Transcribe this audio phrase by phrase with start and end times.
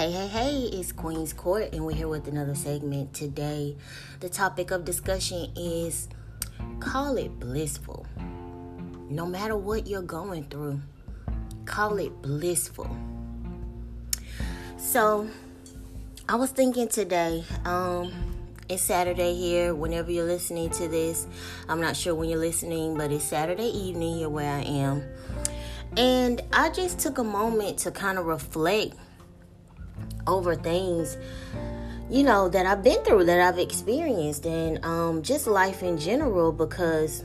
[0.00, 3.76] Hey, hey, hey, it's Queen's Court, and we're here with another segment today.
[4.20, 6.08] The topic of discussion is
[6.80, 8.06] call it blissful.
[9.10, 10.80] No matter what you're going through,
[11.66, 12.88] call it blissful.
[14.78, 15.28] So,
[16.30, 18.10] I was thinking today, um,
[18.70, 19.74] it's Saturday here.
[19.74, 21.26] Whenever you're listening to this,
[21.68, 25.02] I'm not sure when you're listening, but it's Saturday evening here where I am.
[25.98, 28.94] And I just took a moment to kind of reflect
[30.26, 31.16] over things
[32.10, 36.50] you know that I've been through that I've experienced and um, just life in general
[36.50, 37.22] because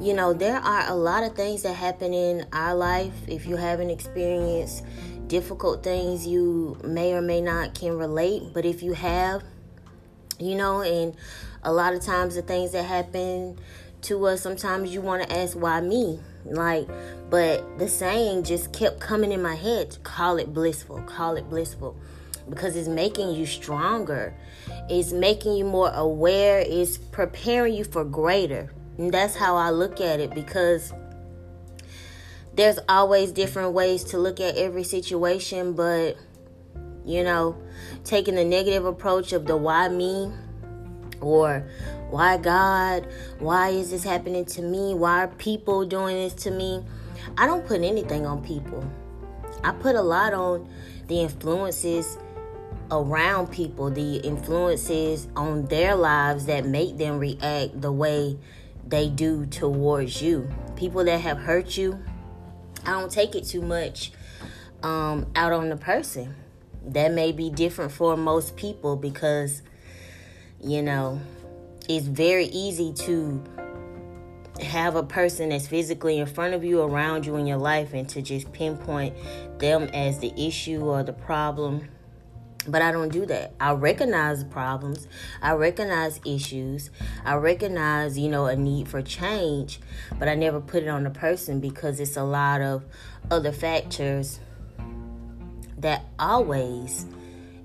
[0.00, 3.12] you know there are a lot of things that happen in our life.
[3.28, 4.84] If you haven't experienced
[5.28, 9.44] difficult things you may or may not can relate but if you have
[10.40, 11.14] you know and
[11.62, 13.56] a lot of times the things that happen
[14.02, 16.20] to us sometimes you want to ask why me?
[16.44, 16.88] Like
[17.28, 21.96] but the saying just kept coming in my head call it blissful call it blissful
[22.48, 24.34] because it's making you stronger.
[24.88, 28.72] It's making you more aware it's preparing you for greater.
[28.98, 30.92] And that's how i look at it because
[32.54, 36.16] there's always different ways to look at every situation but
[37.06, 37.56] you know
[38.04, 40.30] taking the negative approach of the why me?
[41.20, 41.66] or
[42.10, 43.06] why God?
[43.38, 44.94] Why is this happening to me?
[44.94, 46.84] Why are people doing this to me?
[47.38, 48.84] I don't put anything on people.
[49.62, 50.68] I put a lot on
[51.06, 52.18] the influences
[52.90, 58.38] around people, the influences on their lives that make them react the way
[58.86, 60.48] they do towards you.
[60.76, 62.02] People that have hurt you,
[62.84, 64.12] I don't take it too much
[64.82, 66.34] um, out on the person.
[66.84, 69.62] That may be different for most people because,
[70.60, 71.20] you know,
[71.96, 73.42] it's very easy to
[74.62, 78.08] have a person that's physically in front of you, around you in your life, and
[78.10, 79.16] to just pinpoint
[79.58, 81.88] them as the issue or the problem.
[82.68, 83.54] But I don't do that.
[83.58, 85.08] I recognize problems.
[85.42, 86.90] I recognize issues.
[87.24, 89.80] I recognize, you know, a need for change.
[90.16, 92.84] But I never put it on the person because it's a lot of
[93.32, 94.38] other factors
[95.78, 97.06] that always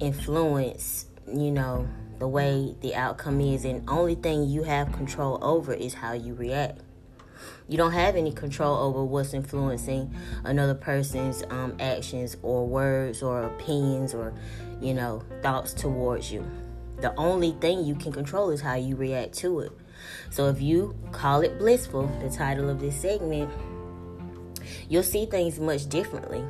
[0.00, 1.86] influence, you know,
[2.18, 6.34] the way the outcome is, and only thing you have control over is how you
[6.34, 6.80] react.
[7.68, 10.14] You don't have any control over what's influencing
[10.44, 14.32] another person's um, actions or words or opinions or,
[14.80, 16.44] you know, thoughts towards you.
[17.00, 19.72] The only thing you can control is how you react to it.
[20.30, 23.50] So if you call it blissful, the title of this segment,
[24.88, 26.42] you'll see things much differently.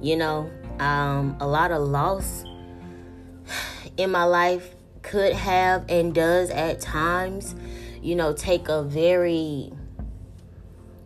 [0.00, 2.44] You know, um, a lot of loss
[3.98, 7.54] in my life could have and does at times,
[8.00, 9.72] you know, take a very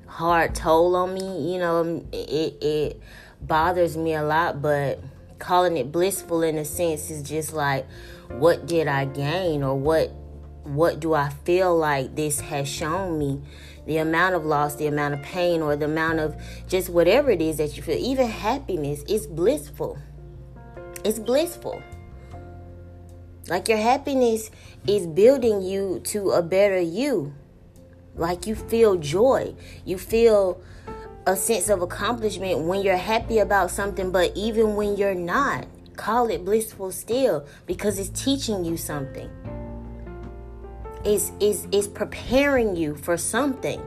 [0.06, 1.52] hard toll on me.
[1.52, 3.02] You know, um, it it
[3.40, 5.00] bothers me a lot, but
[5.38, 7.84] calling it blissful in a sense is just like
[8.28, 10.12] what did I gain or what
[10.64, 13.42] what do I feel like this has shown me?
[13.86, 17.42] The amount of loss, the amount of pain, or the amount of just whatever it
[17.42, 19.98] is that you feel, even happiness, is blissful.
[21.04, 21.82] It's blissful.
[23.48, 24.50] Like your happiness
[24.86, 27.34] is building you to a better you.
[28.14, 29.54] Like you feel joy.
[29.84, 30.60] You feel
[31.26, 35.66] a sense of accomplishment when you're happy about something, but even when you're not,
[35.96, 39.30] call it blissful still because it's teaching you something.
[41.04, 43.82] It's, it's, it's preparing you for something.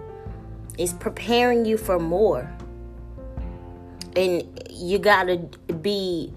[0.78, 2.52] It's preparing you for more.
[4.16, 5.38] And you gotta
[5.82, 6.34] be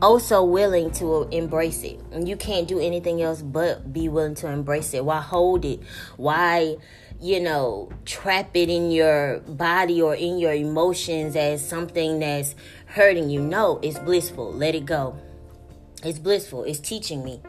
[0.00, 2.00] also willing to embrace it.
[2.12, 5.04] And you can't do anything else but be willing to embrace it.
[5.04, 5.80] Why hold it?
[6.16, 6.76] Why,
[7.20, 12.54] you know, trap it in your body or in your emotions as something that's
[12.86, 13.40] hurting you?
[13.40, 14.52] No, it's blissful.
[14.52, 15.18] Let it go.
[16.04, 16.64] It's blissful.
[16.64, 17.40] It's teaching me.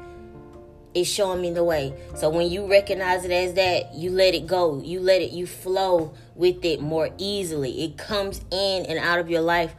[0.96, 1.94] It's showing me the way.
[2.16, 4.82] So when you recognize it as that, you let it go.
[4.82, 7.84] You let it, you flow with it more easily.
[7.84, 9.76] It comes in and out of your life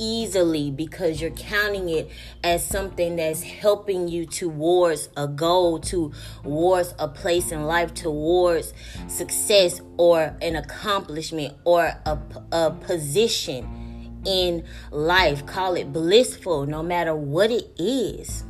[0.00, 2.10] easily because you're counting it
[2.42, 8.72] as something that's helping you towards a goal, towards a place in life, towards
[9.06, 12.18] success or an accomplishment or a,
[12.50, 15.44] a position in life.
[15.46, 18.44] Call it blissful, no matter what it is.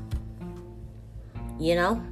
[1.58, 2.09] You know?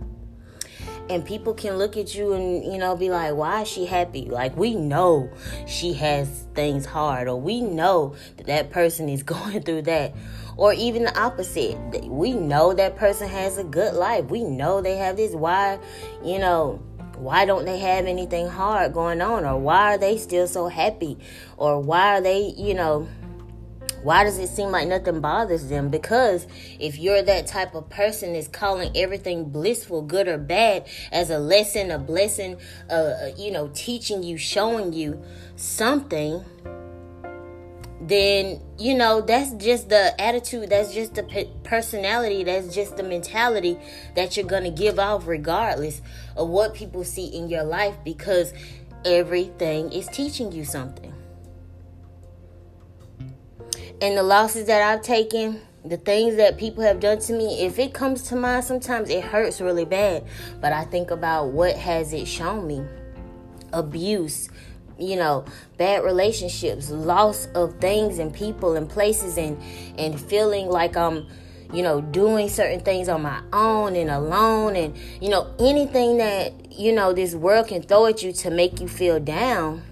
[1.10, 4.26] And people can look at you and you know be like why is she happy?
[4.26, 5.30] Like we know
[5.66, 10.14] she has things hard or we know that that person is going through that
[10.56, 11.78] or even the opposite.
[12.04, 14.26] We know that person has a good life.
[14.26, 15.32] We know they have this.
[15.32, 15.78] Why
[16.24, 16.82] you know
[17.16, 19.44] why don't they have anything hard going on?
[19.44, 21.18] Or why are they still so happy?
[21.56, 23.08] Or why are they you know
[24.02, 25.88] Why does it seem like nothing bothers them?
[25.88, 26.46] Because
[26.78, 31.38] if you're that type of person that's calling everything blissful, good or bad, as a
[31.38, 32.56] lesson, a blessing,
[32.90, 35.22] uh, uh you know, teaching you, showing you
[35.56, 36.44] something,
[38.00, 43.76] then you know that's just the attitude that's just the personality that's just the mentality
[44.14, 46.00] that you're gonna give off regardless
[46.36, 48.52] of what people see in your life because
[49.04, 51.12] everything is teaching you something
[54.00, 57.78] and the losses that I've taken, the things that people have done to me, if
[57.78, 60.24] it comes to mind, sometimes it hurts really bad.
[60.60, 62.84] But I think about what has it shown me
[63.72, 64.48] abuse,
[64.98, 65.44] you know,
[65.76, 69.60] bad relationships, loss of things and people and places, and
[69.98, 71.26] and feeling like I'm
[71.72, 76.72] you know, doing certain things on my own and alone, and you know, anything that
[76.72, 79.82] you know this world can throw at you to make you feel down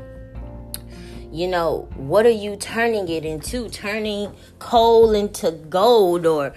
[1.36, 6.54] you know what are you turning it into turning coal into gold or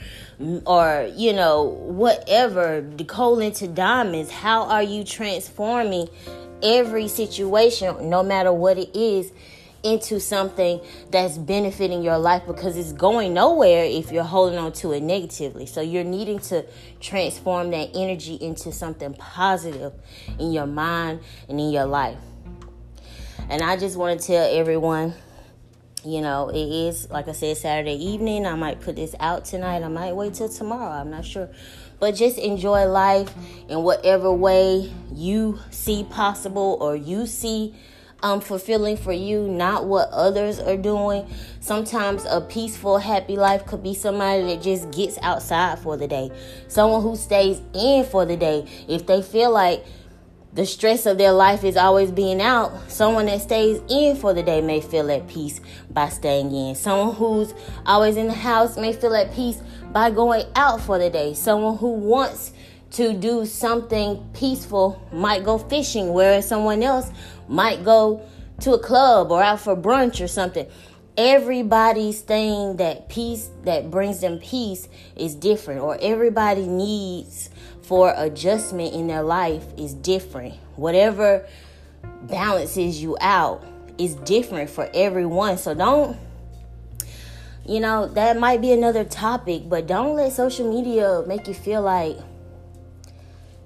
[0.66, 6.08] or you know whatever the coal into diamonds how are you transforming
[6.64, 9.34] every situation no matter what it is
[9.84, 10.80] into something
[11.10, 15.66] that's benefiting your life because it's going nowhere if you're holding on to it negatively.
[15.66, 16.66] So you're needing to
[17.00, 19.94] transform that energy into something positive
[20.38, 22.18] in your mind and in your life.
[23.50, 25.16] And I just want to tell everyone,
[26.06, 28.46] you know, it is, like I said, Saturday evening.
[28.46, 29.82] I might put this out tonight.
[29.82, 30.92] I might wait till tomorrow.
[30.92, 31.50] I'm not sure.
[32.00, 33.34] But just enjoy life
[33.68, 37.76] in whatever way you see possible or you see
[38.22, 41.28] um, fulfilling for you, not what others are doing.
[41.60, 46.32] Sometimes a peaceful, happy life could be somebody that just gets outside for the day,
[46.68, 48.68] someone who stays in for the day.
[48.88, 49.86] If they feel like
[50.54, 54.42] the stress of their life is always being out, someone that stays in for the
[54.42, 55.62] day may feel at peace
[55.92, 56.74] by staying in.
[56.76, 57.54] Someone who's
[57.86, 59.62] always in the house may feel at peace
[59.92, 61.34] by going out for the day.
[61.36, 62.52] Someone who wants
[62.92, 67.12] to do something peaceful might go fishing, whereas someone else
[67.48, 68.22] might go
[68.62, 70.68] to a club or out for brunch or something.
[71.20, 74.88] Everybody's thing that peace that brings them peace
[75.18, 77.50] is different, or everybody needs
[77.82, 80.56] for adjustment in their life is different.
[80.78, 81.46] Whatever
[82.22, 83.66] balances you out
[83.98, 85.58] is different for everyone.
[85.58, 86.18] So don't
[87.66, 91.82] you know, that might be another topic, but don't let social media make you feel
[91.82, 92.18] like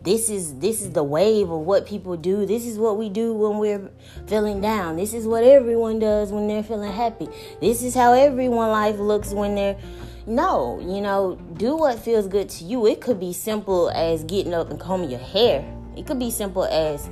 [0.04, 2.46] this is this is the wave of what people do.
[2.46, 3.90] This is what we do when we're
[4.28, 4.98] feeling down.
[4.98, 7.30] This is what everyone does when they're feeling happy.
[7.62, 9.78] This is how everyone life looks when they're
[10.26, 12.86] no, you know, do what feels good to you.
[12.88, 15.66] It could be simple as getting up and combing your hair.
[15.98, 17.10] It could be simple as,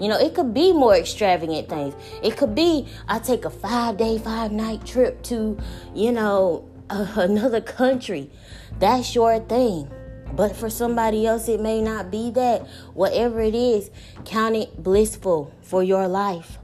[0.00, 1.94] you know, it could be more extravagant things.
[2.22, 5.58] It could be I take a five day, five night trip to,
[5.94, 8.30] you know, uh, another country.
[8.78, 9.90] That's your thing.
[10.32, 12.66] But for somebody else, it may not be that.
[12.94, 13.90] Whatever it is,
[14.24, 16.58] count it blissful for your life.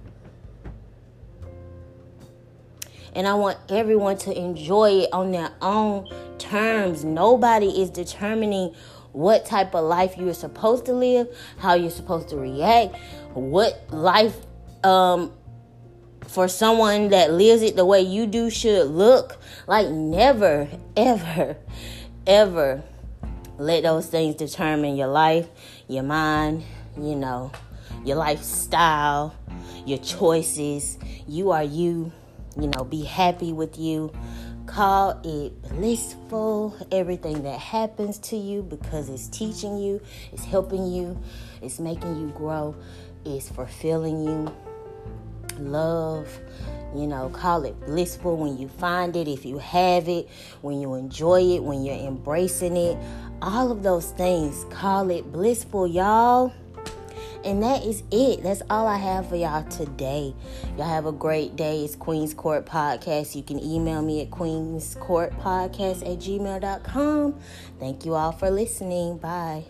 [3.14, 6.08] And I want everyone to enjoy it on their own
[6.38, 7.04] terms.
[7.04, 8.74] Nobody is determining
[9.12, 11.28] what type of life you're supposed to live,
[11.58, 12.96] how you're supposed to react,
[13.34, 14.36] what life
[14.82, 15.32] um
[16.26, 19.38] for someone that lives it the way you do should look.
[19.68, 21.56] Like never ever
[22.26, 22.82] ever
[23.58, 25.48] let those things determine your life,
[25.88, 26.64] your mind,
[26.96, 27.52] you know,
[28.04, 29.34] your lifestyle,
[29.86, 30.98] your choices.
[31.26, 32.12] You are you
[32.56, 34.12] you know, be happy with you.
[34.66, 40.00] Call it blissful, everything that happens to you because it's teaching you,
[40.32, 41.20] it's helping you,
[41.60, 42.74] it's making you grow,
[43.24, 44.54] it's fulfilling you.
[45.58, 46.26] Love,
[46.96, 50.28] you know, call it blissful when you find it, if you have it,
[50.62, 52.96] when you enjoy it, when you're embracing it.
[53.44, 56.54] All of those things, call it blissful, y'all.
[57.44, 58.42] And that is it.
[58.42, 60.34] That's all I have for y'all today.
[60.78, 61.84] Y'all have a great day.
[61.84, 63.34] It's Queen's Court Podcast.
[63.34, 67.38] You can email me at queenscourtpodcast at gmail.com.
[67.78, 69.18] Thank you all for listening.
[69.18, 69.66] Bye.